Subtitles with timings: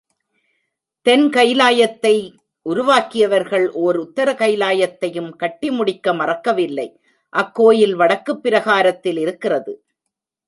[1.01, 2.37] தென் கயிலாயத்தை
[2.69, 6.87] உருவாக்கியவர்கள் ஓர் உத்தர கயிலாயத்தையும் கட்டி முடிக்க மறக்கவில்லை
[7.33, 9.85] அக்கோயில் வடக்குப் பிரகாரத்தில் இருக்கிறது.